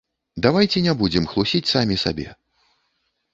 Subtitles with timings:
[0.45, 2.27] Давайце не будзем хлусіць самі сабе.